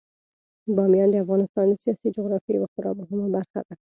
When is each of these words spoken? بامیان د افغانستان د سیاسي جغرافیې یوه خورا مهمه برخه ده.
بامیان 0.75 1.09
د 1.11 1.15
افغانستان 1.23 1.65
د 1.67 1.73
سیاسي 1.83 2.07
جغرافیې 2.15 2.51
یوه 2.57 2.67
خورا 2.73 2.91
مهمه 2.99 3.27
برخه 3.35 3.59
ده. 3.67 3.73